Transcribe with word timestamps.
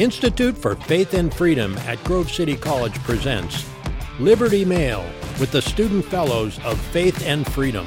Institute 0.00 0.56
for 0.56 0.76
Faith 0.76 1.12
and 1.12 1.32
Freedom 1.32 1.76
at 1.80 2.02
Grove 2.04 2.30
City 2.30 2.56
College 2.56 2.94
presents 3.00 3.68
Liberty 4.18 4.64
Mail 4.64 5.04
with 5.38 5.52
the 5.52 5.60
student 5.60 6.06
fellows 6.06 6.58
of 6.64 6.80
Faith 6.80 7.22
and 7.26 7.46
Freedom. 7.52 7.86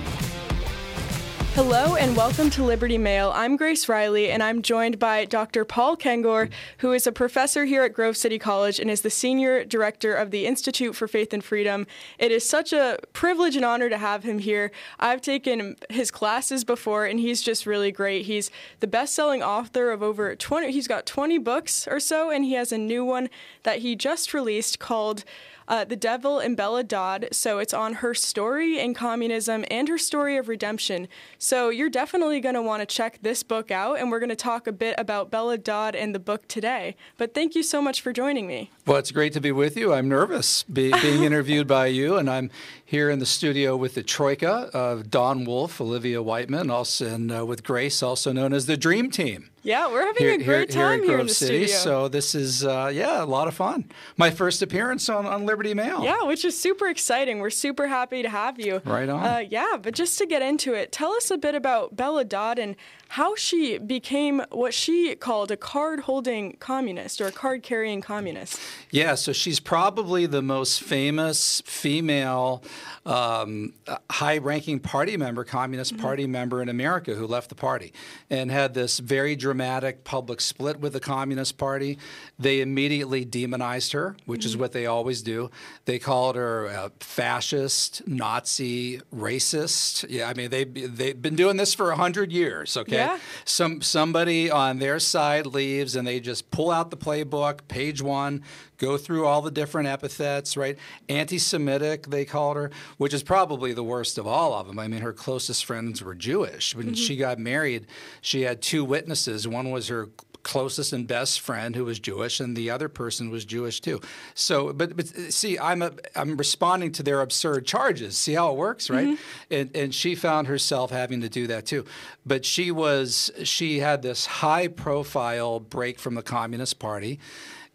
Hello 1.55 1.95
and 1.97 2.17
welcome 2.17 2.49
to 2.49 2.63
Liberty 2.63 2.97
Mail. 2.97 3.31
I'm 3.35 3.57
Grace 3.57 3.87
Riley 3.87 4.31
and 4.31 4.41
I'm 4.41 4.63
joined 4.63 4.97
by 4.97 5.25
Dr. 5.25 5.63
Paul 5.63 5.95
Kengor, 5.95 6.49
who 6.79 6.93
is 6.93 7.05
a 7.05 7.11
professor 7.11 7.65
here 7.65 7.83
at 7.83 7.93
Grove 7.93 8.17
City 8.17 8.39
College 8.39 8.79
and 8.79 8.89
is 8.89 9.01
the 9.01 9.11
senior 9.11 9.63
director 9.63 10.15
of 10.15 10.31
the 10.31 10.47
Institute 10.47 10.95
for 10.95 11.07
Faith 11.07 11.31
and 11.31 11.43
Freedom. 11.43 11.85
It 12.17 12.31
is 12.31 12.43
such 12.43 12.73
a 12.73 12.97
privilege 13.13 13.55
and 13.55 13.63
honor 13.63 13.87
to 13.87 13.99
have 13.99 14.23
him 14.23 14.39
here. 14.39 14.71
I've 14.99 15.21
taken 15.21 15.75
his 15.91 16.09
classes 16.09 16.63
before 16.63 17.05
and 17.05 17.19
he's 17.19 17.43
just 17.43 17.67
really 17.67 17.91
great. 17.91 18.25
He's 18.25 18.49
the 18.79 18.87
best-selling 18.87 19.43
author 19.43 19.91
of 19.91 20.01
over 20.01 20.35
20 20.35 20.71
he's 20.71 20.87
got 20.87 21.05
20 21.05 21.37
books 21.37 21.87
or 21.87 21.99
so 21.99 22.31
and 22.31 22.43
he 22.43 22.53
has 22.53 22.71
a 22.71 22.79
new 22.79 23.05
one 23.05 23.29
that 23.61 23.79
he 23.79 23.95
just 23.95 24.33
released 24.33 24.79
called 24.79 25.23
uh, 25.67 25.85
The 25.85 25.95
Devil 25.95 26.39
and 26.39 26.57
Bella 26.57 26.83
Dodd. 26.83 27.29
So 27.31 27.59
it's 27.59 27.73
on 27.73 27.95
her 27.95 28.13
story 28.13 28.79
in 28.79 28.93
communism 28.93 29.63
and 29.69 29.87
her 29.87 29.97
story 29.97 30.37
of 30.37 30.47
redemption. 30.47 31.07
So 31.37 31.69
you're 31.69 31.89
definitely 31.89 32.39
going 32.39 32.55
to 32.55 32.61
want 32.61 32.81
to 32.81 32.85
check 32.85 33.19
this 33.21 33.43
book 33.43 33.71
out, 33.71 33.99
and 33.99 34.11
we're 34.11 34.19
going 34.19 34.29
to 34.29 34.35
talk 34.35 34.67
a 34.67 34.71
bit 34.71 34.95
about 34.97 35.31
Bella 35.31 35.57
Dodd 35.57 35.95
and 35.95 36.13
the 36.13 36.19
book 36.19 36.47
today. 36.47 36.95
But 37.17 37.33
thank 37.33 37.55
you 37.55 37.63
so 37.63 37.81
much 37.81 38.01
for 38.01 38.11
joining 38.11 38.47
me. 38.47 38.71
Well, 38.85 38.97
it's 38.97 39.11
great 39.11 39.33
to 39.33 39.41
be 39.41 39.51
with 39.51 39.77
you. 39.77 39.93
I'm 39.93 40.09
nervous 40.09 40.63
be, 40.63 40.91
being 41.01 41.23
interviewed 41.31 41.67
by 41.67 41.87
you, 41.87 42.17
and 42.17 42.29
I'm 42.29 42.49
here 42.83 43.09
in 43.09 43.19
the 43.19 43.25
studio 43.25 43.77
with 43.77 43.95
the 43.95 44.03
Troika 44.03 44.69
of 44.73 45.09
Don 45.09 45.45
Wolf, 45.45 45.79
Olivia 45.79 46.21
Whiteman, 46.21 46.69
also 46.69 47.13
and 47.13 47.31
uh, 47.31 47.45
with 47.45 47.63
Grace, 47.63 48.01
also 48.01 48.31
known 48.31 48.53
as 48.53 48.65
the 48.65 48.77
Dream 48.77 49.11
Team. 49.11 49.49
Yeah, 49.63 49.89
we're 49.89 50.05
having 50.05 50.21
here, 50.21 50.33
a 50.33 50.43
great 50.43 50.73
here, 50.73 50.83
time 50.83 50.99
here, 50.99 51.11
here 51.11 51.19
in 51.19 51.27
the 51.27 51.33
City, 51.33 51.67
studio. 51.67 51.83
So 51.83 52.07
this 52.09 52.35
is 52.35 52.65
uh, 52.65 52.91
yeah, 52.93 53.23
a 53.23 53.25
lot 53.25 53.47
of 53.47 53.53
fun. 53.53 53.85
My 54.17 54.29
first 54.29 54.61
appearance 54.61 55.07
on, 55.07 55.25
on 55.25 55.45
Liberty 55.45 55.73
Mail. 55.73 56.03
Yeah, 56.03 56.23
which 56.23 56.43
is 56.43 56.59
super 56.59 56.87
exciting. 56.89 57.39
We're 57.39 57.49
super 57.49 57.87
happy 57.87 58.21
to 58.23 58.29
have 58.29 58.59
you. 58.59 58.81
Right 58.83 59.07
on. 59.07 59.23
Uh, 59.23 59.43
yeah, 59.49 59.77
but 59.81 59.93
just 59.93 60.17
to 60.17 60.25
get 60.25 60.41
into 60.41 60.73
it, 60.73 60.91
tell 60.91 61.13
us 61.13 61.31
a 61.31 61.37
bit 61.37 61.55
about 61.55 61.95
Bella 61.95 62.25
Dodd 62.25 62.59
and 62.59 62.75
how 63.13 63.35
she 63.35 63.77
became 63.77 64.41
what 64.49 64.73
she 64.73 65.13
called 65.13 65.51
a 65.51 65.55
card-holding 65.55 66.57
communist 66.59 67.21
or 67.21 67.27
a 67.27 67.31
card-carrying 67.31 68.01
communist. 68.01 68.59
Yeah, 68.89 69.13
so 69.13 69.31
she's 69.31 69.59
probably 69.59 70.25
the 70.25 70.41
most 70.41 70.81
famous 70.81 71.61
female 71.63 72.63
um, 73.05 73.73
high-ranking 74.09 74.79
party 74.79 75.15
member, 75.15 75.43
Communist 75.43 75.93
mm-hmm. 75.93 76.01
Party 76.01 76.25
member 76.25 76.59
in 76.59 76.69
America, 76.69 77.13
who 77.13 77.27
left 77.27 77.49
the 77.49 77.55
party 77.55 77.93
and 78.31 78.49
had 78.49 78.73
this 78.73 78.97
very 78.97 79.35
dramatic 79.35 80.03
public 80.03 80.41
split 80.41 80.79
with 80.79 80.93
the 80.93 80.99
Communist 80.99 81.59
Party. 81.59 81.99
They 82.39 82.61
immediately 82.61 83.25
demonized 83.25 83.91
her, 83.91 84.15
which 84.25 84.41
mm-hmm. 84.41 84.47
is 84.47 84.57
what 84.57 84.71
they 84.71 84.87
always 84.87 85.21
do. 85.21 85.51
They 85.85 85.99
called 85.99 86.35
her 86.35 86.91
fascist, 86.99 88.07
Nazi, 88.07 89.01
racist. 89.13 90.05
Yeah, 90.09 90.29
I 90.29 90.33
mean 90.33 90.49
they 90.49 90.63
they've 90.63 91.21
been 91.21 91.35
doing 91.35 91.57
this 91.57 91.75
for 91.75 91.91
hundred 91.91 92.31
years. 92.31 92.75
Okay, 92.75 92.95
yeah. 92.95 93.02
Some 93.45 93.81
somebody 93.81 94.49
on 94.49 94.79
their 94.79 94.99
side 94.99 95.45
leaves 95.45 95.95
and 95.95 96.07
they 96.07 96.19
just 96.19 96.51
pull 96.51 96.71
out 96.71 96.89
the 96.89 96.97
playbook, 96.97 97.67
page 97.67 98.01
one, 98.01 98.43
go 98.77 98.97
through 98.97 99.25
all 99.25 99.41
the 99.41 99.51
different 99.51 99.87
epithets, 99.87 100.57
right? 100.57 100.77
Anti-Semitic, 101.09 102.07
they 102.07 102.25
called 102.25 102.57
her, 102.57 102.71
which 102.97 103.13
is 103.13 103.23
probably 103.23 103.73
the 103.73 103.83
worst 103.83 104.17
of 104.17 104.27
all 104.27 104.53
of 104.53 104.67
them. 104.67 104.79
I 104.79 104.87
mean, 104.87 105.01
her 105.01 105.13
closest 105.13 105.65
friends 105.65 106.03
were 106.03 106.15
Jewish. 106.15 106.75
When 106.75 106.87
mm-hmm. 106.87 106.95
she 106.95 107.15
got 107.15 107.39
married, 107.39 107.87
she 108.21 108.41
had 108.41 108.61
two 108.61 108.83
witnesses. 108.83 109.47
One 109.47 109.71
was 109.71 109.87
her 109.87 110.09
closest 110.43 110.93
and 110.93 111.07
best 111.07 111.39
friend 111.39 111.75
who 111.75 111.85
was 111.85 111.99
Jewish, 111.99 112.39
and 112.39 112.55
the 112.55 112.69
other 112.69 112.89
person 112.89 113.29
was 113.29 113.45
Jewish 113.45 113.79
too. 113.79 113.99
So, 114.35 114.73
but, 114.73 114.95
but 114.95 115.07
see, 115.07 115.57
I'm 115.57 115.81
a, 115.81 115.91
I'm 116.15 116.37
responding 116.37 116.91
to 116.93 117.03
their 117.03 117.21
absurd 117.21 117.65
charges. 117.65 118.17
See 118.17 118.33
how 118.33 118.51
it 118.51 118.57
works, 118.57 118.89
right? 118.89 119.07
Mm-hmm. 119.07 119.53
And 119.53 119.75
and 119.75 119.95
she 119.95 120.15
found 120.15 120.47
herself 120.47 120.91
having 120.91 121.21
to 121.21 121.29
do 121.29 121.47
that 121.47 121.65
too. 121.65 121.85
But 122.25 122.45
she 122.45 122.71
was 122.71 123.31
she 123.43 123.79
had 123.79 124.01
this 124.01 124.25
high 124.25 124.67
profile 124.67 125.59
break 125.59 125.99
from 125.99 126.15
the 126.15 126.23
Communist 126.23 126.79
Party. 126.79 127.19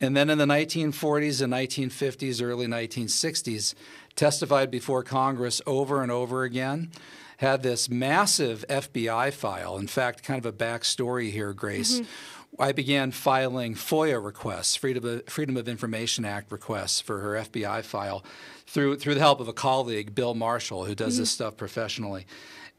And 0.00 0.16
then 0.16 0.30
in 0.30 0.38
the 0.38 0.46
1940s 0.46 1.42
and 1.42 1.52
1950s, 1.52 2.40
early 2.40 2.66
1960s, 2.66 3.74
testified 4.14 4.70
before 4.70 5.02
Congress 5.02 5.60
over 5.66 6.02
and 6.02 6.12
over 6.12 6.42
again. 6.44 6.90
Had 7.38 7.62
this 7.62 7.88
massive 7.88 8.64
FBI 8.68 9.32
file. 9.32 9.78
In 9.78 9.86
fact, 9.86 10.24
kind 10.24 10.44
of 10.44 10.46
a 10.46 10.52
backstory 10.52 11.30
here, 11.30 11.52
Grace. 11.52 12.00
Mm-hmm. 12.00 12.37
I 12.58 12.72
began 12.72 13.12
filing 13.12 13.74
FOIA 13.74 14.22
requests, 14.22 14.74
Freedom 14.74 15.04
of, 15.04 15.26
Freedom 15.26 15.56
of 15.56 15.68
Information 15.68 16.24
Act 16.24 16.50
requests 16.50 17.00
for 17.00 17.20
her 17.20 17.34
FBI 17.34 17.84
file 17.84 18.24
through, 18.66 18.96
through 18.96 19.14
the 19.14 19.20
help 19.20 19.40
of 19.40 19.48
a 19.48 19.52
colleague, 19.52 20.14
Bill 20.14 20.34
Marshall, 20.34 20.84
who 20.84 20.94
does 20.94 21.14
mm-hmm. 21.14 21.22
this 21.22 21.30
stuff 21.30 21.56
professionally. 21.56 22.26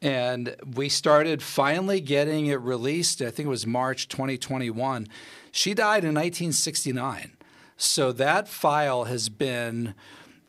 And 0.02 0.56
we 0.76 0.90
started 0.90 1.42
finally 1.42 2.00
getting 2.02 2.48
it 2.48 2.60
released, 2.62 3.22
I 3.22 3.32
think 3.32 3.48
it 3.48 3.50
was 3.50 3.68
March 3.68 4.08
2021. 4.08 5.08
She 5.52 5.74
died 5.74 6.04
in 6.04 6.14
1969. 6.14 7.34
So 7.76 8.12
that 8.14 8.48
file 8.48 9.06
has 9.06 9.30
been 9.30 9.94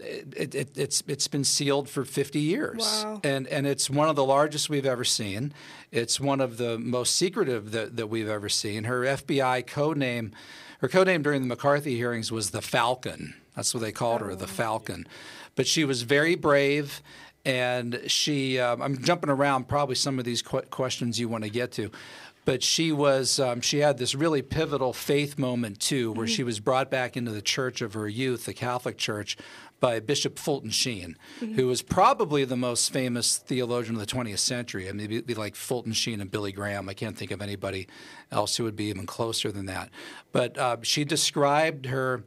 it, 0.00 0.55
it, 0.55 0.78
it's 0.78 1.03
it's 1.06 1.28
been 1.28 1.44
sealed 1.44 1.88
for 1.88 2.05
50 2.05 2.38
years, 2.38 2.78
wow. 2.78 3.21
and 3.22 3.47
and 3.49 3.66
it's 3.66 3.91
one 3.91 4.09
of 4.09 4.16
the 4.16 4.25
largest 4.25 4.71
we've 4.71 4.87
ever 4.87 5.05
seen. 5.05 5.53
It's 5.91 6.21
one 6.21 6.41
of 6.41 6.56
the 6.56 6.78
most 6.78 7.16
secretive 7.16 7.72
that, 7.72 7.97
that 7.97 8.06
we've 8.06 8.28
ever 8.28 8.49
seen. 8.49 8.84
Her 8.84 9.03
FBI 9.03 9.66
code 9.66 9.97
name, 9.97 10.33
her 10.81 10.88
code 10.88 11.06
name 11.06 11.22
during 11.22 11.43
the 11.43 11.49
McCarthy 11.49 11.97
hearings 11.97 12.31
was 12.33 12.50
the 12.50 12.62
Falcon. 12.62 13.34
That's 13.56 13.75
what 13.75 13.81
they 13.81 13.93
called 13.93 14.22
oh. 14.22 14.27
her, 14.27 14.34
the 14.34 14.44
oh. 14.44 14.49
Falcon. 14.49 15.06
But 15.56 15.66
she 15.66 15.84
was 15.84 16.03
very 16.03 16.34
brave, 16.34 17.03
and 17.44 18.00
she. 18.06 18.59
Um, 18.59 18.82
I'm 18.82 19.03
jumping 19.03 19.31
around 19.31 19.69
probably 19.69 19.97
some 19.97 20.19
of 20.19 20.25
these 20.25 20.43
qu- 20.43 20.62
questions 20.62 21.19
you 21.19 21.28
want 21.28 21.44
to 21.44 21.50
get 21.50 21.72
to 21.72 21.91
but 22.44 22.62
she 22.62 22.91
was 22.91 23.38
um, 23.38 23.61
she 23.61 23.78
had 23.78 23.99
this 23.99 24.15
really 24.15 24.43
pivotal 24.43 24.93
faith 24.93 25.38
moment 25.38 25.78
too 25.78 26.12
where 26.12 26.27
mm-hmm. 26.27 26.34
she 26.34 26.43
was 26.43 26.61
brought 26.61 26.91
back 26.91 27.17
into 27.17 27.31
the 27.31 27.43
church 27.43 27.81
of 27.81 27.94
her 27.94 28.09
youth 28.09 28.44
the 28.44 28.55
catholic 28.55 28.97
church 28.97 29.37
by 29.80 29.98
Bishop 29.98 30.38
Fulton 30.38 30.70
Sheen, 30.70 31.16
mm-hmm. 31.41 31.54
who 31.54 31.66
was 31.66 31.82
probably 31.82 32.44
the 32.44 32.56
most 32.56 32.92
famous 32.92 33.38
theologian 33.38 33.96
of 33.96 34.00
the 34.00 34.06
20th 34.06 34.38
century. 34.38 34.88
I 34.88 34.92
mean, 34.92 35.10
it'd 35.10 35.26
be 35.26 35.34
like 35.34 35.56
Fulton 35.56 35.92
Sheen 35.92 36.20
and 36.20 36.30
Billy 36.30 36.52
Graham. 36.52 36.88
I 36.88 36.94
can't 36.94 37.16
think 37.16 37.30
of 37.30 37.41
anybody 37.41 37.88
else 38.30 38.56
who 38.56 38.64
would 38.64 38.76
be 38.76 38.84
even 38.84 39.06
closer 39.06 39.50
than 39.50 39.66
that. 39.66 39.90
But 40.32 40.58
uh, 40.58 40.76
she 40.82 41.04
described 41.04 41.86
her 41.86 42.24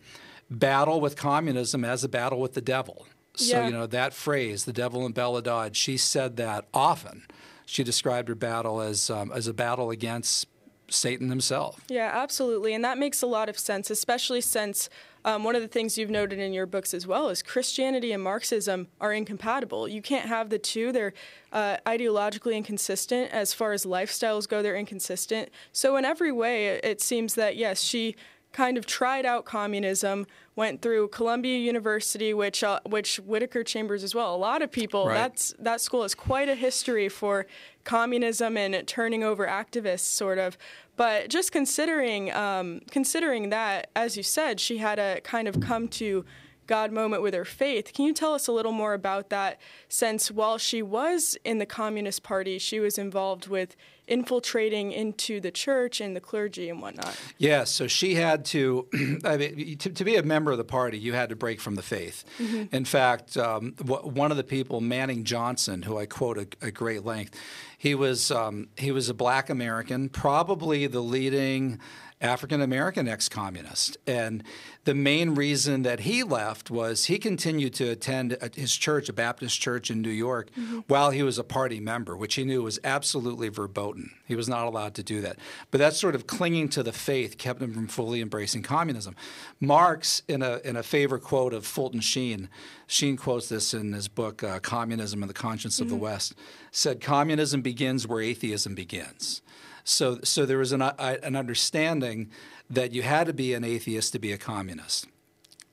battle 0.50 1.00
with 1.00 1.16
communism 1.16 1.86
as 1.86 2.03
a 2.03 2.09
battle 2.09 2.40
with 2.40 2.53
the 2.53 2.62
devil. 2.62 3.06
So, 3.36 3.58
yeah. 3.58 3.68
you 3.68 3.72
know, 3.72 3.88
that 3.88 4.13
phrase, 4.13 4.66
the 4.66 4.74
devil 4.74 5.06
and 5.06 5.13
Bella 5.13 5.42
Dodd, 5.42 5.75
she 5.75 5.97
said 5.97 6.38
that 6.38 6.68
often. 6.74 7.25
She 7.66 7.84
described 7.84 8.30
her 8.30 8.36
battle 8.36 8.81
as, 8.81 9.09
um, 9.09 9.31
as 9.31 9.47
a 9.47 9.53
battle 9.53 9.90
against 9.90 10.47
Satan 10.90 11.30
himself. 11.30 11.82
Yeah, 11.88 12.12
absolutely. 12.14 12.74
And 12.74 12.84
that 12.84 12.98
makes 12.98 13.22
a 13.22 13.28
lot 13.28 13.50
of 13.50 13.58
sense, 13.58 13.90
especially 13.90 14.42
since 14.42 14.90
um, 15.26 15.44
one 15.44 15.56
of 15.56 15.62
the 15.62 15.68
things 15.68 15.98
you've 15.98 16.10
noted 16.10 16.40
in 16.40 16.54
your 16.54 16.66
books 16.66 16.94
as 16.94 17.08
well 17.08 17.30
is 17.30 17.42
Christianity 17.42 18.12
and 18.12 18.22
Marxism 18.22 18.88
are 19.00 19.14
incompatible. 19.14 19.88
You 19.88 20.02
can't 20.02 20.28
have 20.28 20.50
the 20.50 20.60
two. 20.60 20.92
They're 20.92 21.14
uh, 21.52 21.78
ideologically 21.86 22.56
inconsistent. 22.56 23.32
As 23.32 23.54
far 23.54 23.72
as 23.72 23.86
lifestyles 23.86 24.48
go, 24.48 24.62
they're 24.62 24.76
inconsistent. 24.76 25.50
So, 25.72 25.96
in 25.96 26.04
every 26.04 26.32
way, 26.32 26.68
it 26.84 27.02
seems 27.02 27.36
that, 27.36 27.56
yes, 27.56 27.82
she 27.82 28.16
kind 28.53 28.78
of 28.78 28.86
tried 28.86 29.25
out 29.25 29.44
communism, 29.44 30.25
went 30.56 30.81
through 30.81 31.09
Columbia 31.09 31.58
University, 31.58 32.34
which 32.34 32.64
uh, 32.64 32.80
which 32.86 33.18
Whittaker 33.18 33.64
Chambers 33.64 34.03
as 34.03 34.16
well. 34.16 34.34
A 34.34 34.38
lot 34.38 34.62
of 34.62 34.72
people 34.72 35.08
right. 35.08 35.16
that's 35.16 35.53
that 35.59 35.81
school 35.81 36.03
has 36.03 36.16
quite 36.16 36.47
a 36.47 36.56
history 36.56 37.09
for 37.09 37.46
communism 37.84 38.56
and 38.56 38.88
turning 38.88 39.24
over 39.24 39.46
activists, 39.46 40.02
sort 40.02 40.38
of. 40.38 40.57
But 40.95 41.30
just 41.30 41.51
considering 41.51 42.31
um, 42.31 42.81
considering 42.89 43.50
that, 43.50 43.89
as 43.95 44.16
you 44.16 44.24
said, 44.24 44.60
she 44.60 44.78
had 44.78 45.00
a 45.00 45.19
kind 45.22 45.48
of 45.48 45.60
come 45.60 45.88
to 45.89 46.24
God 46.68 46.92
moment 46.92 47.21
with 47.21 47.33
her 47.33 47.45
faith. 47.45 47.94
Can 47.94 48.06
you 48.06 48.13
tell 48.13 48.33
us 48.33 48.48
a 48.48 48.51
little 48.51 48.71
more 48.71 48.94
about 48.94 49.30
that? 49.30 49.60
Since 49.89 50.31
while 50.31 50.57
she 50.57 50.81
was 50.81 51.38
in 51.44 51.57
the 51.57 51.65
Communist 51.65 52.24
Party, 52.24 52.57
she 52.57 52.80
was 52.80 52.98
involved 52.98 53.48
with 53.48 53.75
infiltrating 54.06 54.92
into 54.92 55.39
the 55.39 55.51
church 55.51 56.01
and 56.01 56.15
the 56.15 56.19
clergy 56.19 56.69
and 56.69 56.81
whatnot. 56.81 57.18
Yeah, 57.38 57.63
so 57.63 57.88
she 57.88 58.15
had 58.15 58.44
to, 58.45 58.88
I 59.24 59.38
mean, 59.38 59.77
to, 59.77 59.89
to, 59.89 60.04
be 60.04 60.18
a 60.18 60.24
member 60.24 60.51
of 60.51 60.57
the 60.57 60.65
party, 60.65 61.00
you 61.00 61.13
had 61.13 61.30
to 61.30 61.38
break 61.38 61.62
from 61.62 61.75
the 61.75 61.81
faith. 61.81 62.25
Mm-hmm. 62.38 62.75
In 62.75 62.86
fact, 62.86 63.38
um, 63.38 63.74
one 63.86 64.31
of 64.31 64.38
the 64.38 64.44
people, 64.44 64.81
Manning 64.81 65.24
Johnson, 65.24 65.83
who 65.83 65.98
I 65.98 66.06
quote 66.06 66.38
at 66.38 66.74
great 66.74 67.06
length, 67.06 67.39
he 67.77 67.95
was 67.95 68.31
um, 68.31 68.68
he 68.77 68.92
was 68.92 69.09
a 69.09 69.13
black 69.13 69.50
American, 69.50 70.09
probably 70.09 70.88
the 70.88 71.01
leading 71.01 71.80
African 72.24 72.62
American 72.62 73.08
ex 73.08 73.28
communist. 73.28 73.98
And 74.08 74.44
the 74.86 74.96
main 74.96 75.36
reason 75.36 75.84
that 75.84 76.02
he 76.02 76.24
left 76.24 76.72
was 76.72 77.06
he 77.06 77.20
continued 77.20 77.74
to 77.75 77.90
attend 77.90 78.38
his 78.56 78.75
church, 78.75 79.10
a 79.10 79.14
Baptist 79.14 79.60
church 79.60 79.92
in 79.92 80.02
New 80.02 80.10
York, 80.10 80.50
mm-hmm. 80.52 80.80
while 80.88 81.12
he 81.12 81.22
was 81.22 81.38
a 81.38 81.44
party 81.44 81.81
member, 81.81 82.16
which 82.16 82.36
he 82.36 82.46
knew 82.46 82.64
was 82.64 82.80
absolutely 82.84 83.50
verboten. 83.50 84.12
He 84.25 84.36
was 84.36 84.48
not 84.48 84.66
allowed 84.66 84.96
to 84.96 85.04
do 85.04 85.20
that. 85.22 85.38
But 85.70 85.80
that 85.80 85.94
sort 85.94 86.16
of 86.16 86.25
clinging 86.25 86.70
to 86.70 86.84
the 86.84 86.94
faith 86.94 87.38
kept 87.38 87.62
him 87.62 87.74
from 87.74 87.88
fully 87.88 88.22
embracing 88.22 88.64
communism. 88.64 89.16
Marx, 89.60 90.24
in 90.30 90.42
a, 90.42 90.60
in 90.64 90.78
a 90.78 90.84
favorite 90.84 91.24
quote 91.24 91.54
of 91.54 91.66
Fulton 91.66 92.00
Sheen, 92.00 92.48
Sheen 92.88 93.18
quotes 93.18 93.50
this 93.50 93.74
in 93.74 93.92
his 93.92 94.08
book, 94.08 94.44
uh, 94.44 94.60
Communism 94.60 95.24
and 95.24 95.30
the 95.30 95.34
Conscience 95.34 95.76
mm-hmm. 95.76 95.84
of 95.84 95.90
the 95.90 95.96
mm-hmm. 95.96 96.04
West, 96.04 96.36
said, 96.72 97.02
Communism 97.02 97.62
begins 97.62 98.08
where 98.08 98.22
atheism 98.22 98.76
begins. 98.76 99.42
So, 99.83 100.19
so 100.24 100.45
there 100.45 100.57
was 100.57 100.71
an, 100.71 100.81
uh, 100.81 101.18
an 101.24 101.35
understanding 101.35 102.30
that 102.69 102.91
you 102.91 103.01
had 103.01 103.27
to 103.27 103.33
be 103.33 103.53
an 103.53 103.63
atheist 103.63 104.13
to 104.13 104.19
be 104.19 104.31
a 104.31 104.38
communist. 104.38 105.07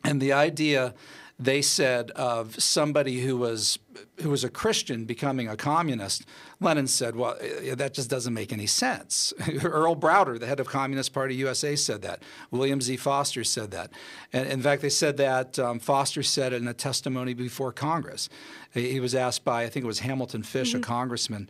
And 0.04 0.20
the 0.20 0.32
idea 0.32 0.94
they 1.40 1.62
said 1.62 2.10
of 2.10 2.62
somebody 2.62 3.20
who 3.22 3.36
was 3.38 3.78
who 4.20 4.28
was 4.28 4.44
a 4.44 4.50
Christian 4.50 5.06
becoming 5.06 5.48
a 5.48 5.56
communist, 5.56 6.26
Lenin 6.60 6.86
said, 6.86 7.16
"Well, 7.16 7.36
eh, 7.40 7.74
that 7.74 7.94
just 7.94 8.10
doesn't 8.10 8.34
make 8.34 8.52
any 8.52 8.66
sense." 8.66 9.32
Earl 9.64 9.96
Browder, 9.96 10.38
the 10.38 10.46
head 10.46 10.60
of 10.60 10.68
Communist 10.68 11.14
Party 11.14 11.34
USA, 11.36 11.74
said 11.76 12.02
that. 12.02 12.22
William 12.50 12.82
Z. 12.82 12.98
Foster 12.98 13.42
said 13.42 13.70
that. 13.70 13.90
And 14.34 14.48
in 14.48 14.60
fact, 14.60 14.82
they 14.82 14.90
said 14.90 15.16
that 15.16 15.58
um, 15.58 15.80
Foster 15.80 16.22
said 16.22 16.52
in 16.52 16.68
a 16.68 16.74
testimony 16.74 17.32
before 17.32 17.72
Congress. 17.72 18.28
He 18.74 19.00
was 19.00 19.14
asked 19.14 19.44
by, 19.44 19.64
I 19.64 19.68
think 19.68 19.84
it 19.84 19.88
was 19.88 20.00
Hamilton 20.00 20.42
Fish, 20.42 20.70
mm-hmm. 20.70 20.82
a 20.82 20.86
congressman 20.86 21.48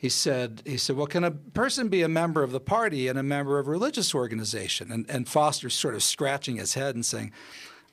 he 0.00 0.08
said, 0.08 0.62
he 0.64 0.78
said, 0.78 0.96
well, 0.96 1.06
can 1.06 1.24
a 1.24 1.30
person 1.30 1.88
be 1.88 2.00
a 2.00 2.08
member 2.08 2.42
of 2.42 2.52
the 2.52 2.58
party 2.58 3.06
and 3.06 3.18
a 3.18 3.22
member 3.22 3.58
of 3.58 3.66
a 3.66 3.70
religious 3.70 4.14
organization? 4.14 4.90
And, 4.90 5.04
and 5.10 5.28
Foster's 5.28 5.74
sort 5.74 5.94
of 5.94 6.02
scratching 6.02 6.56
his 6.56 6.72
head 6.72 6.94
and 6.94 7.04
saying, 7.04 7.32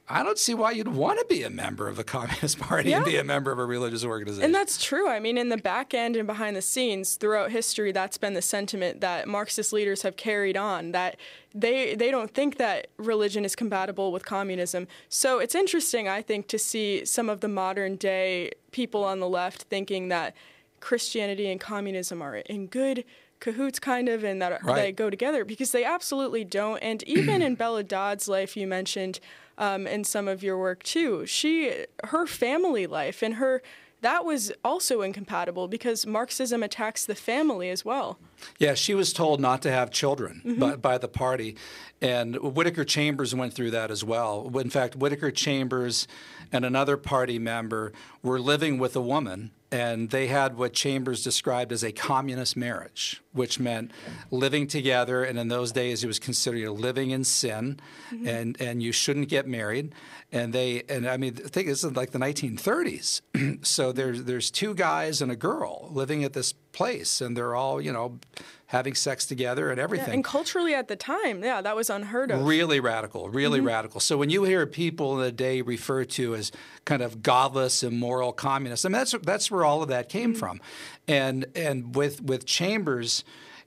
I 0.07 0.23
don't 0.23 0.39
see 0.39 0.53
why 0.53 0.71
you'd 0.71 0.87
want 0.87 1.19
to 1.19 1.25
be 1.25 1.43
a 1.43 1.49
member 1.49 1.89
of 1.89 1.97
the 1.97 2.05
Communist 2.05 2.59
Party 2.61 2.91
yeah. 2.91 2.97
and 2.97 3.05
be 3.05 3.17
a 3.17 3.25
member 3.25 3.51
of 3.51 3.59
a 3.59 3.65
religious 3.65 4.05
organization. 4.05 4.45
And 4.45 4.55
that's 4.55 4.81
true. 4.81 5.09
I 5.09 5.19
mean, 5.19 5.37
in 5.37 5.49
the 5.49 5.57
back 5.57 5.93
end 5.93 6.15
and 6.15 6.25
behind 6.25 6.55
the 6.55 6.61
scenes, 6.61 7.15
throughout 7.15 7.51
history, 7.51 7.91
that's 7.91 8.17
been 8.17 8.35
the 8.35 8.41
sentiment 8.41 9.01
that 9.01 9.27
Marxist 9.27 9.73
leaders 9.73 10.03
have 10.03 10.15
carried 10.15 10.55
on. 10.55 10.93
That 10.93 11.17
they 11.53 11.93
they 11.93 12.09
don't 12.09 12.33
think 12.33 12.55
that 12.55 12.87
religion 12.95 13.43
is 13.43 13.53
compatible 13.53 14.13
with 14.13 14.25
communism. 14.25 14.87
So 15.09 15.39
it's 15.39 15.55
interesting, 15.55 16.07
I 16.07 16.21
think, 16.21 16.47
to 16.47 16.57
see 16.57 17.03
some 17.03 17.27
of 17.27 17.41
the 17.41 17.49
modern 17.49 17.97
day 17.97 18.51
people 18.71 19.03
on 19.03 19.19
the 19.19 19.27
left 19.27 19.63
thinking 19.63 20.07
that 20.07 20.33
Christianity 20.79 21.49
and 21.49 21.59
communism 21.59 22.21
are 22.21 22.37
in 22.37 22.67
good 22.67 23.03
cahoots 23.39 23.79
kind 23.79 24.09
of 24.09 24.23
and 24.23 24.41
that 24.41 24.63
right. 24.63 24.75
they 24.75 24.91
go 24.91 25.09
together 25.09 25.45
because 25.45 25.71
they 25.71 25.83
absolutely 25.83 26.43
don't 26.43 26.79
and 26.79 27.03
even 27.03 27.41
in 27.41 27.53
bella 27.55 27.83
dodd's 27.83 28.27
life 28.27 28.57
you 28.57 28.65
mentioned 28.65 29.19
um, 29.59 29.85
in 29.85 30.03
some 30.03 30.27
of 30.27 30.41
your 30.41 30.57
work 30.57 30.81
too 30.81 31.23
she 31.27 31.85
her 32.05 32.25
family 32.25 32.87
life 32.87 33.21
and 33.21 33.35
her 33.35 33.61
that 34.01 34.25
was 34.25 34.51
also 34.63 35.01
incompatible 35.01 35.67
because 35.67 36.05
Marxism 36.05 36.61
attacks 36.61 37.05
the 37.05 37.15
family 37.15 37.69
as 37.69 37.83
well. 37.83 38.19
Yeah, 38.59 38.75
she 38.75 38.93
was 38.93 39.11
told 39.11 39.39
not 39.39 39.63
to 39.63 39.71
have 39.71 39.89
children 39.89 40.41
mm-hmm. 40.45 40.59
by, 40.59 40.75
by, 40.75 40.97
the 40.99 41.07
party. 41.07 41.55
And 41.99 42.35
Whittaker 42.35 42.85
Chambers 42.85 43.33
went 43.33 43.53
through 43.53 43.71
that 43.71 43.89
as 43.89 44.03
well. 44.03 44.51
In 44.59 44.69
fact, 44.69 44.95
Whittaker 44.95 45.31
Chambers 45.31 46.07
and 46.51 46.63
another 46.63 46.95
party 46.95 47.39
member 47.39 47.91
were 48.21 48.39
living 48.39 48.77
with 48.77 48.95
a 48.95 49.01
woman 49.01 49.51
and 49.71 50.09
they 50.09 50.27
had 50.27 50.57
what 50.57 50.73
Chambers 50.73 51.23
described 51.23 51.71
as 51.71 51.83
a 51.83 51.91
communist 51.91 52.55
marriage, 52.55 53.21
which 53.33 53.59
meant 53.59 53.91
living 54.31 54.65
together. 54.67 55.23
And 55.23 55.37
in 55.37 55.49
those 55.49 55.71
days, 55.73 56.03
it 56.03 56.07
was 56.07 56.19
considered 56.19 56.69
living 56.69 57.11
in 57.11 57.23
sin, 57.23 57.79
mm-hmm. 58.09 58.27
and 58.27 58.61
and 58.61 58.81
you 58.81 58.91
shouldn't 58.91 59.27
get 59.29 59.47
married. 59.47 59.93
And 60.31 60.53
they 60.53 60.83
and 60.87 61.07
I 61.07 61.17
mean, 61.17 61.37
I 61.43 61.49
think 61.49 61.67
this 61.67 61.83
is 61.83 61.95
like 61.95 62.11
the 62.11 62.19
1930s. 62.19 63.65
so 63.65 63.91
there's 63.91 64.23
there's 64.23 64.49
two 64.49 64.73
guys 64.73 65.21
and 65.21 65.31
a 65.31 65.35
girl 65.35 65.89
living 65.91 66.23
at 66.23 66.33
this 66.33 66.53
place, 66.53 67.19
and 67.19 67.35
they're 67.35 67.55
all 67.55 67.81
you 67.81 67.91
know 67.91 68.19
having 68.67 68.93
sex 68.93 69.25
together 69.25 69.71
and 69.71 69.79
everything. 69.79 70.09
Yeah, 70.09 70.13
and 70.15 70.23
culturally 70.23 70.73
at 70.73 70.89
the 70.89 70.97
time, 70.97 71.41
yeah, 71.43 71.61
that 71.61 71.75
was 71.75 71.89
unheard 71.89 72.31
of. 72.31 72.45
Really 72.45 72.79
radical, 72.79 73.29
really 73.29 73.59
mm-hmm. 73.59 73.67
radical. 73.67 73.99
So 74.01 74.17
when 74.17 74.29
you 74.29 74.43
hear 74.43 74.65
people 74.67 75.15
in 75.15 75.21
the 75.21 75.31
day 75.31 75.61
referred 75.61 76.09
to 76.11 76.35
as 76.35 76.51
kind 76.85 77.01
of 77.01 77.23
godless, 77.23 77.81
immoral 77.81 78.33
communists, 78.33 78.85
I 78.85 78.89
mean 78.89 78.99
that's 78.99 79.15
that's 79.23 79.49
where 79.49 79.63
all 79.63 79.81
of 79.81 79.89
that 79.89 80.09
came 80.09 80.31
mm-hmm. 80.31 80.39
from, 80.39 80.61
and 81.07 81.45
and 81.55 81.95
with 81.95 82.21
with 82.21 82.45
Chambers. 82.45 83.23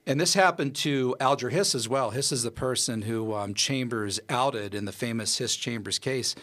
And 0.06 0.18
this 0.18 0.32
happened 0.34 0.74
to 0.76 1.14
Alger 1.20 1.50
Hiss 1.50 1.74
as 1.74 1.88
well. 1.88 2.10
Hiss 2.10 2.32
is 2.32 2.42
the 2.42 2.50
person 2.50 3.02
who 3.02 3.34
um, 3.34 3.54
Chambers 3.54 4.18
outed 4.30 4.74
in 4.74 4.86
the 4.86 4.92
famous 4.92 5.36
Hiss 5.38 5.54
Chambers 5.56 5.98
case. 5.98 6.34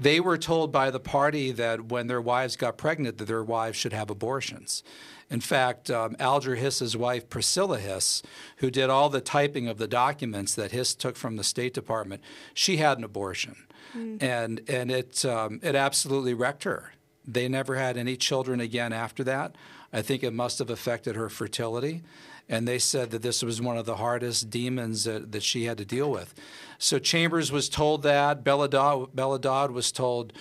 They 0.00 0.18
were 0.18 0.38
told 0.38 0.72
by 0.72 0.90
the 0.90 0.98
party 0.98 1.52
that 1.52 1.84
when 1.86 2.06
their 2.06 2.22
wives 2.22 2.56
got 2.56 2.78
pregnant, 2.78 3.18
that 3.18 3.26
their 3.26 3.44
wives 3.44 3.76
should 3.76 3.92
have 3.92 4.08
abortions. 4.08 4.82
In 5.28 5.40
fact, 5.40 5.90
um, 5.90 6.16
Alger 6.18 6.56
Hiss's 6.56 6.96
wife, 6.96 7.28
Priscilla 7.28 7.78
Hiss, 7.78 8.22
who 8.56 8.70
did 8.70 8.88
all 8.88 9.10
the 9.10 9.20
typing 9.20 9.68
of 9.68 9.76
the 9.76 9.86
documents 9.86 10.54
that 10.54 10.72
Hiss 10.72 10.94
took 10.94 11.16
from 11.16 11.36
the 11.36 11.44
State 11.44 11.74
Department, 11.74 12.22
she 12.54 12.78
had 12.78 12.96
an 12.96 13.04
abortion. 13.04 13.56
Mm. 13.94 14.22
And, 14.22 14.62
and 14.68 14.90
it, 14.90 15.22
um, 15.26 15.60
it 15.62 15.74
absolutely 15.74 16.32
wrecked 16.32 16.64
her. 16.64 16.94
They 17.26 17.46
never 17.46 17.76
had 17.76 17.98
any 17.98 18.16
children 18.16 18.58
again 18.58 18.94
after 18.94 19.22
that. 19.24 19.54
I 19.92 20.00
think 20.00 20.22
it 20.22 20.32
must 20.32 20.60
have 20.60 20.70
affected 20.70 21.14
her 21.14 21.28
fertility. 21.28 22.02
And 22.50 22.66
they 22.66 22.80
said 22.80 23.12
that 23.12 23.22
this 23.22 23.42
was 23.42 23.62
one 23.62 23.78
of 23.78 23.86
the 23.86 23.96
hardest 23.96 24.50
demons 24.50 25.04
that, 25.04 25.30
that 25.32 25.42
she 25.42 25.64
had 25.64 25.78
to 25.78 25.84
deal 25.84 26.10
with. 26.10 26.34
So 26.78 26.98
Chambers 26.98 27.52
was 27.52 27.68
told 27.68 28.02
that. 28.02 28.42
Bella 28.42 28.68
Dodd, 28.68 29.14
Bella 29.14 29.38
Dodd 29.38 29.70
was 29.70 29.92
told, 29.92 30.32